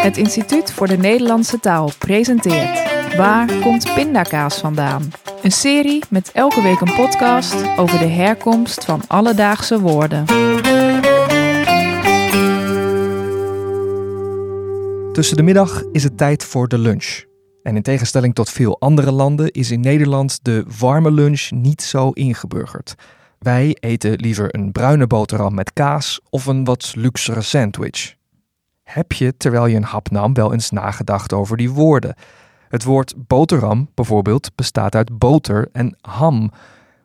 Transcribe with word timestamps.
Het 0.00 0.16
Instituut 0.16 0.72
voor 0.72 0.86
de 0.86 0.96
Nederlandse 0.96 1.60
Taal 1.60 1.90
presenteert 1.98 2.88
Waar 3.16 3.52
komt 3.62 3.94
pindakaas 3.94 4.58
vandaan? 4.58 5.10
Een 5.42 5.52
serie 5.52 6.02
met 6.10 6.32
elke 6.32 6.62
week 6.62 6.80
een 6.80 6.94
podcast 6.94 7.78
over 7.78 7.98
de 7.98 8.06
herkomst 8.06 8.84
van 8.84 9.02
alledaagse 9.06 9.80
woorden. 9.80 10.24
Tussen 15.12 15.36
de 15.36 15.42
middag 15.42 15.82
is 15.92 16.02
het 16.02 16.16
tijd 16.16 16.44
voor 16.44 16.68
de 16.68 16.78
lunch. 16.78 17.24
En 17.62 17.76
in 17.76 17.82
tegenstelling 17.82 18.34
tot 18.34 18.50
veel 18.50 18.80
andere 18.80 19.12
landen 19.12 19.50
is 19.50 19.70
in 19.70 19.80
Nederland 19.80 20.38
de 20.42 20.64
warme 20.78 21.10
lunch 21.10 21.50
niet 21.50 21.82
zo 21.82 22.10
ingeburgerd. 22.10 22.94
Wij 23.38 23.76
eten 23.80 24.12
liever 24.16 24.54
een 24.54 24.72
bruine 24.72 25.06
boterham 25.06 25.54
met 25.54 25.72
kaas 25.72 26.20
of 26.30 26.46
een 26.46 26.64
wat 26.64 26.92
luxere 26.96 27.42
sandwich. 27.42 28.18
Heb 28.92 29.12
je, 29.12 29.36
terwijl 29.36 29.66
je 29.66 29.76
een 29.76 29.82
hap 29.82 30.10
nam, 30.10 30.34
wel 30.34 30.52
eens 30.52 30.70
nagedacht 30.70 31.32
over 31.32 31.56
die 31.56 31.70
woorden? 31.70 32.14
Het 32.68 32.84
woord 32.84 33.14
boterham 33.16 33.90
bijvoorbeeld 33.94 34.54
bestaat 34.54 34.94
uit 34.94 35.18
boter 35.18 35.68
en 35.72 35.96
ham. 36.00 36.50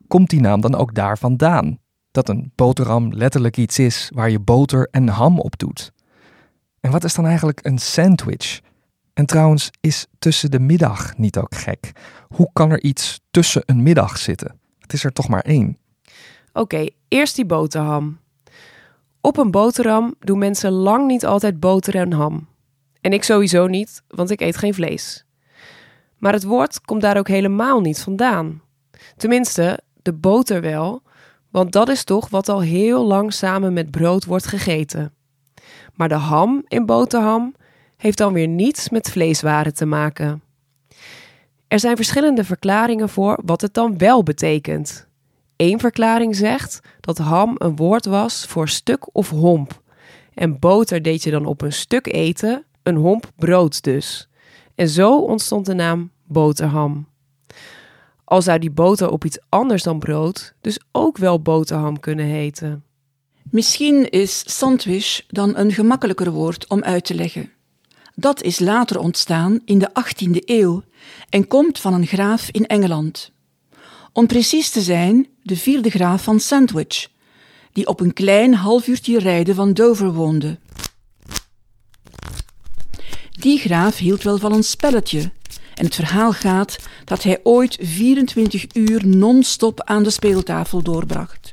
Komt 0.08 0.30
die 0.30 0.42
naam 0.42 0.62
dan 0.62 0.76
ook 0.76 0.94
daar 0.94 1.18
vandaan? 1.18 1.80
Dat 2.12 2.30
een 2.30 2.52
boterham 2.56 3.14
letterlijk 3.14 3.58
iets 3.58 3.80
is 3.80 4.12
waar 4.14 4.30
je 4.30 4.40
boter 4.40 4.88
en 4.92 5.08
ham 5.08 5.40
op 5.40 5.60
doet. 5.60 5.92
En 6.80 6.92
wat 6.92 7.04
is 7.04 7.14
dan 7.14 7.26
eigenlijk 7.26 7.60
een 7.66 7.78
sandwich? 7.78 8.62
En 9.14 9.26
trouwens, 9.26 9.70
is 9.82 10.08
tussen 10.20 10.52
de 10.52 10.60
middag 10.60 11.18
niet 11.18 11.38
ook 11.38 11.56
gek? 11.56 11.92
Hoe 12.28 12.50
kan 12.54 12.72
er 12.72 12.84
iets 12.84 13.20
tussen 13.32 13.64
een 13.66 13.84
middag 13.84 14.18
zitten? 14.18 14.60
Het 14.80 14.94
is 14.94 15.04
er 15.04 15.14
toch 15.14 15.28
maar 15.28 15.42
één. 15.42 15.78
Oké, 16.54 16.86
eerst 17.08 17.36
die 17.36 17.46
boterham. 17.46 18.20
Op 19.26 19.38
een 19.38 19.52
boterham 19.52 20.16
doen 20.20 20.38
mensen 20.38 20.72
lang 20.72 21.08
niet 21.08 21.26
altijd 21.26 21.60
boter 21.60 21.96
en 21.96 22.12
ham. 22.12 22.48
En 23.02 23.14
ik 23.14 23.24
sowieso 23.24 23.68
niet, 23.68 24.04
want 24.08 24.30
ik 24.30 24.42
eet 24.42 24.58
geen 24.58 24.74
vlees. 24.74 25.26
Maar 26.18 26.34
het 26.34 26.44
woord 26.44 26.82
komt 26.82 27.02
daar 27.02 27.18
ook 27.18 27.28
helemaal 27.28 27.82
niet 27.82 28.00
vandaan. 28.00 28.62
Tenminste, 29.18 29.80
de 30.02 30.14
boter 30.14 30.62
wel, 30.62 31.02
want 31.52 31.72
dat 31.72 31.90
is 31.90 32.04
toch 32.04 32.30
wat 32.30 32.50
al 32.50 32.62
heel 32.62 33.06
lang 33.06 33.34
samen 33.34 33.74
met 33.74 33.92
brood 33.92 34.26
wordt 34.26 34.48
gegeten. 34.48 35.14
Maar 35.94 36.10
de 36.10 36.16
ham 36.16 36.64
in 36.68 36.86
boterham 36.86 37.56
heeft 37.98 38.18
dan 38.18 38.34
weer 38.34 38.48
niets 38.48 38.90
met 38.90 39.10
vleeswaren 39.10 39.74
te 39.74 39.86
maken. 39.86 40.44
Er 41.68 41.80
zijn 41.80 41.96
verschillende 41.96 42.44
verklaringen 42.44 43.10
voor 43.10 43.40
wat 43.46 43.62
het 43.62 43.74
dan 43.74 43.98
wel 43.98 44.24
betekent. 44.24 45.08
Eén 45.58 45.80
verklaring 45.80 46.36
zegt 46.36 46.80
dat 47.00 47.18
ham 47.18 47.56
een 47.58 47.76
woord 47.76 48.06
was 48.06 48.46
voor 48.46 48.70
stuk 48.70 49.16
of 49.16 49.30
homp. 49.30 49.82
En 50.34 50.60
boter 50.60 51.02
deed 51.02 51.24
je 51.24 51.32
dan 51.32 51.46
op 51.46 51.62
een 51.62 51.74
stuk 51.74 52.08
eten, 52.08 52.66
een 52.84 52.96
homp 52.96 53.32
brood 53.36 53.84
dus. 53.84 54.30
En 54.76 54.90
zo 54.90 55.20
ontstond 55.20 55.66
de 55.66 55.74
naam 55.74 56.12
boterham. 56.24 57.08
Al 58.24 58.42
zou 58.42 58.60
die 58.60 58.72
boter 58.72 59.10
op 59.10 59.26
iets 59.26 59.40
anders 59.50 59.84
dan 59.84 60.00
brood 60.00 60.54
dus 60.62 60.80
ook 60.92 61.18
wel 61.18 61.42
boterham 61.42 62.00
kunnen 62.00 62.26
heten. 62.26 62.84
Misschien 63.44 64.10
is 64.10 64.58
sandwich 64.58 65.26
dan 65.28 65.58
een 65.58 65.72
gemakkelijker 65.72 66.32
woord 66.32 66.70
om 66.70 66.84
uit 66.84 67.06
te 67.06 67.16
leggen. 67.16 67.52
Dat 68.16 68.42
is 68.42 68.60
later 68.60 69.00
ontstaan 69.00 69.60
in 69.66 69.80
de 69.80 69.90
18e 69.90 70.44
eeuw 70.46 70.84
en 71.30 71.48
komt 71.48 71.80
van 71.80 71.94
een 71.94 72.06
graaf 72.06 72.50
in 72.52 72.66
Engeland. 72.66 73.32
Om 74.16 74.28
precies 74.28 74.70
te 74.70 74.82
zijn, 74.82 75.28
de 75.44 75.56
vierde 75.56 75.90
graaf 75.90 76.24
van 76.24 76.40
Sandwich, 76.40 77.08
die 77.72 77.88
op 77.88 78.00
een 78.00 78.14
klein 78.14 78.54
half 78.54 78.88
uurtje 78.88 79.20
rijden 79.20 79.56
van 79.56 79.74
Dover 79.74 80.14
woonde. 80.14 80.60
Die 83.32 83.60
graaf 83.60 83.98
hield 83.98 84.24
wel 84.24 84.38
van 84.38 84.54
een 84.54 84.64
spelletje 84.64 85.32
en 85.74 85.86
het 85.86 85.96
verhaal 85.96 86.32
gaat 86.34 86.78
dat 87.06 87.24
hij 87.24 87.40
ooit 87.44 87.78
24 87.82 88.66
uur 88.74 89.08
non-stop 89.08 89.82
aan 89.82 90.04
de 90.04 90.10
speeltafel 90.10 90.82
doorbracht. 90.82 91.52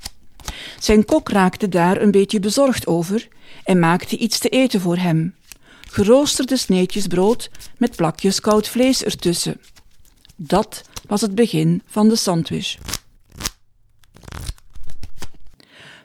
Zijn 0.78 1.04
kok 1.04 1.28
raakte 1.28 1.68
daar 1.68 2.00
een 2.00 2.10
beetje 2.10 2.40
bezorgd 2.40 2.86
over 2.86 3.28
en 3.64 3.78
maakte 3.78 4.16
iets 4.16 4.38
te 4.38 4.48
eten 4.48 4.80
voor 4.80 4.96
hem. 4.96 5.34
Geroosterde 5.90 6.56
sneetjes 6.56 7.06
brood 7.06 7.50
met 7.78 7.96
plakjes 7.96 8.40
koud 8.40 8.68
vlees 8.68 9.04
ertussen. 9.04 9.60
Dat 10.36 10.82
was 11.06 11.20
het 11.20 11.34
begin 11.34 11.82
van 11.86 12.08
de 12.08 12.16
sandwich. 12.16 12.78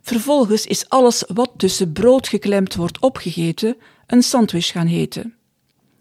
Vervolgens 0.02 0.66
is 0.66 0.90
alles 0.90 1.24
wat 1.34 1.52
tussen 1.58 1.91
brood 1.91 2.28
geklemd 2.28 2.75
wordt 2.75 3.00
opgegeten 3.00 3.78
een 4.06 4.24
sandwich 4.24 4.68
gaan 4.68 4.88
heten. 4.88 5.36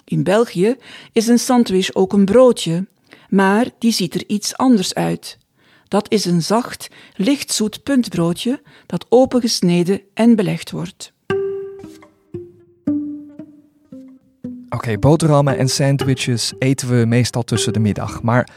In 0.04 0.22
België 0.22 0.76
is 1.12 1.26
een 1.26 1.38
sandwich 1.38 1.94
ook 1.94 2.12
een 2.12 2.24
broodje, 2.24 2.86
maar 3.28 3.66
die 3.78 3.92
ziet 3.92 4.14
er 4.14 4.24
iets 4.26 4.56
anders 4.56 4.94
uit. 4.94 5.38
Dat 5.88 6.12
is 6.12 6.24
een 6.24 6.42
zacht, 6.42 6.88
lichtzoet 7.16 7.82
puntbroodje 7.82 8.62
dat 8.86 9.06
opengesneden 9.08 10.00
en 10.14 10.36
belegd 10.36 10.70
wordt. 10.70 11.12
Oké, 14.68 14.98
boterhammen 14.98 15.58
en 15.58 15.68
sandwiches 15.68 16.52
eten 16.58 16.88
we 16.88 17.06
meestal 17.06 17.42
tussen 17.42 17.72
de 17.72 17.78
middag. 17.78 18.22
Maar 18.22 18.48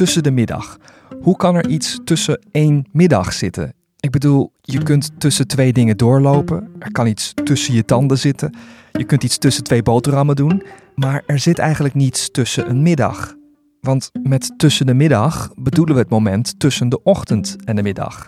tussen 0.00 0.22
de 0.22 0.30
middag, 0.30 0.78
hoe 1.22 1.36
kan 1.36 1.54
er 1.54 1.68
iets 1.68 1.98
tussen 2.04 2.40
één 2.50 2.86
middag 2.92 3.32
zitten? 3.32 3.72
Ik 3.98 4.10
bedoel, 4.10 4.52
je 4.60 4.82
kunt 4.82 5.20
tussen 5.20 5.46
twee 5.46 5.72
dingen 5.72 5.96
doorlopen. 5.96 6.68
Er 6.78 6.92
kan 6.92 7.06
iets 7.06 7.32
tussen 7.44 7.74
je 7.74 7.84
tanden 7.84 8.18
zitten. 8.18 8.56
Je 8.92 9.04
kunt 9.04 9.24
iets 9.24 9.38
tussen 9.38 9.64
twee 9.64 9.82
boterhammen 9.82 10.36
doen. 10.36 10.62
Maar 10.94 11.22
er 11.26 11.38
zit 11.38 11.58
eigenlijk 11.58 11.94
niets 11.94 12.30
tussen 12.30 12.70
een 12.70 12.82
middag. 12.82 13.34
Want 13.80 14.10
met 14.22 14.52
tussen 14.56 14.86
de 14.86 14.94
middag 14.94 15.50
bedoelen 15.56 15.94
we 15.94 16.00
het 16.00 16.10
moment 16.10 16.60
tussen 16.60 16.88
de 16.88 17.02
ochtend 17.02 17.56
en 17.64 17.76
de 17.76 17.82
middag. 17.82 18.26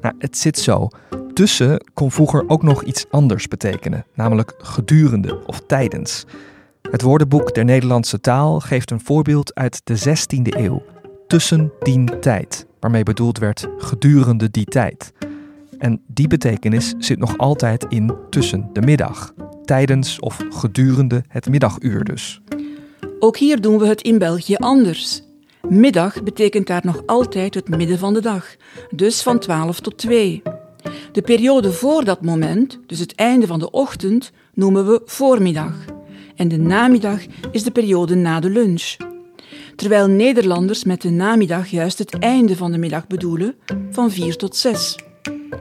Nou, 0.00 0.14
het 0.18 0.38
zit 0.38 0.58
zo. 0.58 0.88
Tussen 1.32 1.84
kon 1.94 2.10
vroeger 2.10 2.44
ook 2.46 2.62
nog 2.62 2.82
iets 2.82 3.06
anders 3.10 3.48
betekenen, 3.48 4.04
namelijk 4.14 4.54
gedurende 4.58 5.46
of 5.46 5.60
tijdens. 5.66 6.26
Het 6.90 7.02
woordenboek 7.02 7.54
der 7.54 7.64
Nederlandse 7.64 8.20
taal 8.20 8.60
geeft 8.60 8.90
een 8.90 9.00
voorbeeld 9.00 9.54
uit 9.54 9.80
de 9.84 9.98
16e 9.98 10.58
eeuw. 10.58 10.82
Tussen 11.26 11.72
dien 11.80 12.08
tijd, 12.20 12.66
waarmee 12.80 13.02
bedoeld 13.02 13.38
werd 13.38 13.66
gedurende 13.78 14.50
die 14.50 14.64
tijd. 14.64 15.12
En 15.78 16.02
die 16.06 16.28
betekenis 16.28 16.94
zit 16.98 17.18
nog 17.18 17.38
altijd 17.38 17.86
in 17.88 18.14
tussen 18.30 18.70
de 18.72 18.80
middag, 18.80 19.32
tijdens 19.64 20.20
of 20.20 20.38
gedurende 20.48 21.24
het 21.28 21.48
middaguur 21.48 22.04
dus. 22.04 22.40
Ook 23.18 23.36
hier 23.36 23.60
doen 23.60 23.78
we 23.78 23.86
het 23.86 24.02
in 24.02 24.18
België 24.18 24.54
anders. 24.54 25.22
Middag 25.68 26.22
betekent 26.22 26.66
daar 26.66 26.84
nog 26.84 27.02
altijd 27.06 27.54
het 27.54 27.68
midden 27.68 27.98
van 27.98 28.14
de 28.14 28.20
dag, 28.20 28.56
dus 28.90 29.22
van 29.22 29.38
12 29.38 29.80
tot 29.80 29.98
2. 29.98 30.42
De 31.12 31.22
periode 31.22 31.72
voor 31.72 32.04
dat 32.04 32.22
moment, 32.22 32.78
dus 32.86 32.98
het 32.98 33.14
einde 33.14 33.46
van 33.46 33.58
de 33.58 33.70
ochtend, 33.70 34.32
noemen 34.54 34.86
we 34.86 35.02
voormiddag. 35.04 35.98
En 36.40 36.48
de 36.48 36.58
namiddag 36.58 37.20
is 37.50 37.62
de 37.62 37.70
periode 37.70 38.14
na 38.14 38.40
de 38.40 38.50
lunch. 38.50 38.96
Terwijl 39.76 40.06
Nederlanders 40.06 40.84
met 40.84 41.02
de 41.02 41.10
namiddag 41.10 41.68
juist 41.68 41.98
het 41.98 42.18
einde 42.18 42.56
van 42.56 42.72
de 42.72 42.78
middag 42.78 43.06
bedoelen, 43.06 43.54
van 43.90 44.10
4 44.10 44.36
tot 44.36 44.56
6. 44.56 44.98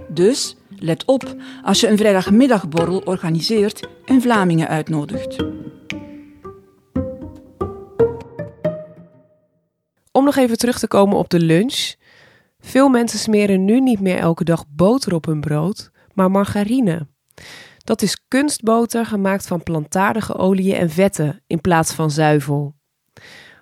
Dus 0.09 0.55
let 0.75 1.05
op 1.05 1.35
als 1.63 1.79
je 1.79 1.87
een 1.87 1.97
vrijdagmiddagborrel 1.97 2.99
organiseert 2.99 3.87
en 4.05 4.21
Vlamingen 4.21 4.67
uitnodigt. 4.67 5.43
Om 10.11 10.23
nog 10.23 10.35
even 10.35 10.57
terug 10.57 10.79
te 10.79 10.87
komen 10.87 11.17
op 11.17 11.29
de 11.29 11.39
lunch. 11.39 11.93
Veel 12.59 12.89
mensen 12.89 13.19
smeren 13.19 13.65
nu 13.65 13.79
niet 13.79 13.99
meer 13.99 14.17
elke 14.17 14.43
dag 14.43 14.65
boter 14.69 15.13
op 15.13 15.25
hun 15.25 15.41
brood, 15.41 15.91
maar 16.13 16.31
margarine. 16.31 17.07
Dat 17.89 18.01
is 18.01 18.23
kunstboter 18.27 19.05
gemaakt 19.05 19.47
van 19.47 19.63
plantaardige 19.63 20.35
oliën 20.35 20.75
en 20.75 20.89
vetten 20.89 21.43
in 21.47 21.61
plaats 21.61 21.93
van 21.93 22.11
zuivel. 22.11 22.75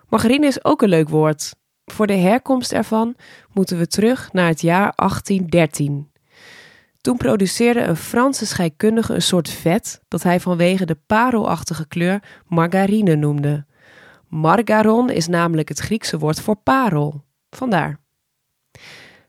Margarine 0.09 0.45
is 0.45 0.65
ook 0.65 0.81
een 0.81 0.89
leuk 0.89 1.09
woord. 1.09 1.55
Voor 1.85 2.07
de 2.07 2.13
herkomst 2.13 2.71
ervan 2.71 3.15
moeten 3.53 3.77
we 3.77 3.87
terug 3.87 4.33
naar 4.33 4.47
het 4.47 4.61
jaar 4.61 4.93
1813. 4.95 6.11
Toen 7.01 7.17
produceerde 7.17 7.81
een 7.81 7.95
Franse 7.95 8.45
scheikundige 8.45 9.13
een 9.13 9.21
soort 9.21 9.49
vet 9.49 10.01
dat 10.07 10.23
hij 10.23 10.39
vanwege 10.39 10.85
de 10.85 10.97
parelachtige 11.05 11.87
kleur 11.87 12.23
margarine 12.47 13.15
noemde. 13.15 13.65
Margaron 14.27 15.09
is 15.09 15.27
namelijk 15.27 15.69
het 15.69 15.79
Griekse 15.79 16.17
woord 16.17 16.41
voor 16.41 16.55
parel. 16.55 17.23
Vandaar. 17.49 17.99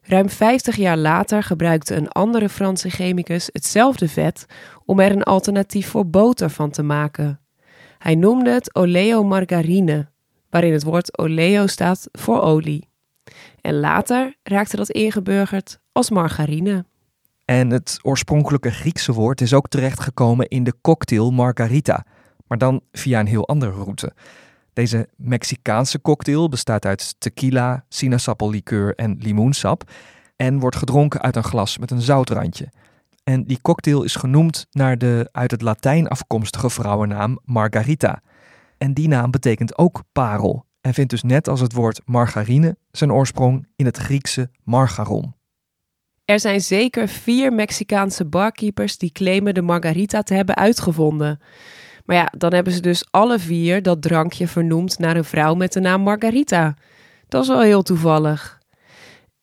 Ruim 0.08 0.28
50 0.28 0.76
jaar 0.76 0.96
later 0.96 1.42
gebruikte 1.42 1.94
een 1.94 2.08
andere 2.08 2.48
Franse 2.48 2.90
chemicus 2.90 3.48
hetzelfde 3.52 4.08
vet 4.08 4.46
om 4.84 5.00
er 5.00 5.10
een 5.10 5.22
alternatief 5.22 5.88
voor 5.88 6.06
boter 6.06 6.50
van 6.50 6.70
te 6.70 6.82
maken. 6.82 7.40
Hij 7.98 8.14
noemde 8.14 8.50
het 8.50 8.74
oleomargarine, 8.74 10.08
waarin 10.50 10.72
het 10.72 10.82
woord 10.82 11.18
oleo 11.18 11.66
staat 11.66 12.08
voor 12.12 12.40
olie. 12.40 12.88
En 13.60 13.80
later 13.80 14.36
raakte 14.42 14.76
dat 14.76 14.90
ingeburgerd 14.90 15.80
als 15.92 16.10
margarine. 16.10 16.84
En 17.44 17.70
het 17.70 17.98
oorspronkelijke 18.02 18.70
Griekse 18.70 19.12
woord 19.12 19.40
is 19.40 19.54
ook 19.54 19.68
terechtgekomen 19.68 20.48
in 20.48 20.64
de 20.64 20.74
cocktail 20.80 21.30
margarita. 21.30 22.04
maar 22.46 22.58
dan 22.58 22.80
via 22.92 23.20
een 23.20 23.26
heel 23.26 23.48
andere 23.48 23.72
route. 23.72 24.12
Deze 24.78 25.08
Mexicaanse 25.16 26.00
cocktail 26.00 26.48
bestaat 26.48 26.84
uit 26.84 27.14
tequila, 27.18 27.84
sinaasappellikeur 27.88 28.94
en 28.94 29.16
limoensap 29.20 29.90
en 30.36 30.58
wordt 30.58 30.76
gedronken 30.76 31.20
uit 31.20 31.36
een 31.36 31.44
glas 31.44 31.78
met 31.78 31.90
een 31.90 32.00
zoutrandje. 32.00 32.68
En 33.24 33.44
die 33.44 33.58
cocktail 33.62 34.02
is 34.02 34.14
genoemd 34.14 34.66
naar 34.70 34.98
de 34.98 35.28
uit 35.32 35.50
het 35.50 35.62
Latijn 35.62 36.08
afkomstige 36.08 36.70
vrouwennaam 36.70 37.38
Margarita. 37.44 38.22
En 38.76 38.94
die 38.94 39.08
naam 39.08 39.30
betekent 39.30 39.78
ook 39.78 40.02
parel 40.12 40.64
en 40.80 40.94
vindt 40.94 41.10
dus 41.10 41.22
net 41.22 41.48
als 41.48 41.60
het 41.60 41.72
woord 41.72 42.00
margarine 42.04 42.76
zijn 42.90 43.12
oorsprong 43.12 43.66
in 43.76 43.86
het 43.86 43.96
Griekse 43.96 44.50
margaron. 44.64 45.34
Er 46.24 46.40
zijn 46.40 46.60
zeker 46.60 47.08
vier 47.08 47.52
Mexicaanse 47.52 48.24
barkeepers 48.24 48.98
die 48.98 49.12
claimen 49.12 49.54
de 49.54 49.62
margarita 49.62 50.22
te 50.22 50.34
hebben 50.34 50.56
uitgevonden. 50.56 51.40
Maar 52.08 52.16
ja, 52.16 52.32
dan 52.36 52.54
hebben 52.54 52.72
ze 52.72 52.80
dus 52.80 53.04
alle 53.10 53.38
vier 53.38 53.82
dat 53.82 54.02
drankje 54.02 54.48
vernoemd 54.48 54.98
naar 54.98 55.16
een 55.16 55.24
vrouw 55.24 55.54
met 55.54 55.72
de 55.72 55.80
naam 55.80 56.02
Margarita. 56.02 56.76
Dat 57.28 57.42
is 57.42 57.48
wel 57.48 57.60
heel 57.60 57.82
toevallig. 57.82 58.58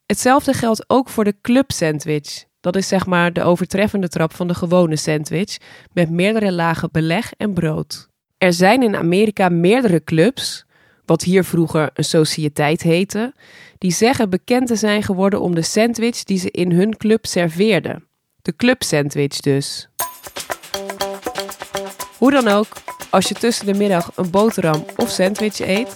Hetzelfde 0.06 0.54
geldt 0.54 0.84
ook 0.88 1.10
voor 1.10 1.24
de 1.24 1.36
club 1.42 1.72
sandwich. 1.72 2.46
Dat 2.62 2.76
is 2.76 2.88
zeg 2.88 3.06
maar 3.06 3.34
de 3.34 3.44
overtreffende 3.44 4.08
trap 4.08 4.34
van 4.34 4.48
de 4.48 4.54
gewone 4.54 4.96
sandwich 4.96 5.58
met 5.94 6.10
meerdere 6.10 6.52
lagen 6.52 6.90
beleg 6.92 7.34
en 7.38 7.54
brood. 7.54 8.10
Er 8.38 8.54
zijn 8.54 8.84
in 8.84 8.96
Amerika 8.96 9.50
meerdere 9.50 10.04
clubs, 10.04 10.66
wat 11.06 11.24
hier 11.24 11.44
vroeger 11.44 11.90
een 11.94 12.04
sociëteit 12.04 12.82
heette, 12.82 13.34
die 13.78 13.92
zeggen 13.92 14.30
bekend 14.30 14.68
te 14.68 14.76
zijn 14.76 15.04
geworden 15.04 15.42
om 15.42 15.56
de 15.56 15.62
sandwich 15.62 16.24
die 16.24 16.38
ze 16.38 16.52
in 16.52 16.72
hun 16.72 16.98
club 16.98 17.26
serveerden. 17.26 18.08
De 18.42 18.56
club 18.56 18.84
sandwich 18.84 19.40
dus. 19.40 19.90
Hoe 22.26 22.34
dan 22.34 22.48
ook, 22.48 22.68
als 23.10 23.28
je 23.28 23.34
tussen 23.34 23.66
de 23.66 23.74
middag 23.74 24.12
een 24.16 24.30
boterham 24.30 24.86
of 24.96 25.10
sandwich 25.10 25.60
eet, 25.60 25.96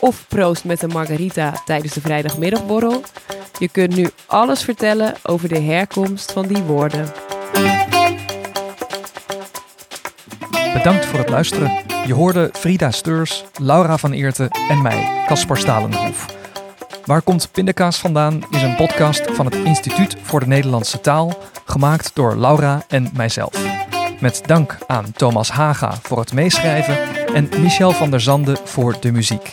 of 0.00 0.24
proost 0.28 0.64
met 0.64 0.82
een 0.82 0.88
margarita 0.88 1.52
tijdens 1.64 1.92
de 1.92 2.00
vrijdagmiddagborrel, 2.00 3.02
je 3.58 3.68
kunt 3.68 3.96
nu 3.96 4.10
alles 4.26 4.62
vertellen 4.62 5.14
over 5.22 5.48
de 5.48 5.60
herkomst 5.60 6.32
van 6.32 6.46
die 6.46 6.62
woorden. 6.62 7.12
Bedankt 10.72 11.04
voor 11.04 11.18
het 11.18 11.28
luisteren. 11.28 11.72
Je 12.06 12.14
hoorde 12.14 12.50
Frida 12.52 12.90
Steurs, 12.90 13.44
Laura 13.56 13.96
van 13.96 14.12
Eerten 14.12 14.50
en 14.68 14.82
mij, 14.82 15.24
Caspar 15.26 15.58
Stalenhoef. 15.58 16.26
Waar 17.04 17.22
komt 17.22 17.48
Pindakaas 17.52 17.98
vandaan 17.98 18.42
is 18.50 18.62
een 18.62 18.76
podcast 18.76 19.22
van 19.30 19.44
het 19.44 19.54
Instituut 19.54 20.16
voor 20.22 20.40
de 20.40 20.46
Nederlandse 20.46 21.00
Taal, 21.00 21.38
gemaakt 21.64 22.10
door 22.14 22.36
Laura 22.36 22.82
en 22.88 23.10
mijzelf. 23.14 23.69
Met 24.20 24.42
dank 24.46 24.78
aan 24.86 25.12
Thomas 25.12 25.50
Haga 25.50 25.98
voor 26.02 26.18
het 26.18 26.32
meeschrijven 26.32 26.98
en 27.34 27.48
Michel 27.60 27.92
van 27.92 28.10
der 28.10 28.20
Zande 28.20 28.56
voor 28.64 28.96
de 29.00 29.12
muziek. 29.12 29.52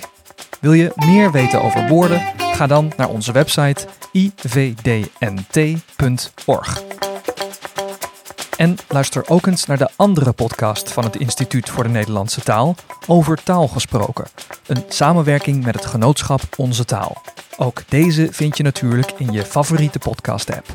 Wil 0.59 0.73
je 0.73 0.91
meer 0.95 1.31
weten 1.31 1.61
over 1.61 1.87
woorden? 1.87 2.21
Ga 2.37 2.67
dan 2.67 2.91
naar 2.97 3.09
onze 3.09 3.31
website 3.31 3.85
ivdnt.org. 4.11 4.83
En 8.57 8.77
luister 8.87 9.29
ook 9.29 9.45
eens 9.45 9.65
naar 9.65 9.77
de 9.77 9.89
andere 9.95 10.31
podcast 10.31 10.91
van 10.91 11.03
het 11.03 11.15
Instituut 11.15 11.69
voor 11.69 11.83
de 11.83 11.89
Nederlandse 11.89 12.41
Taal 12.41 12.75
over 13.07 13.43
taal 13.43 13.67
gesproken. 13.67 14.25
Een 14.65 14.83
samenwerking 14.87 15.65
met 15.65 15.75
het 15.75 15.85
genootschap 15.85 16.41
Onze 16.55 16.85
Taal. 16.85 17.21
Ook 17.57 17.81
deze 17.89 18.27
vind 18.31 18.57
je 18.57 18.63
natuurlijk 18.63 19.11
in 19.17 19.31
je 19.31 19.45
favoriete 19.45 19.99
podcast-app. 19.99 20.65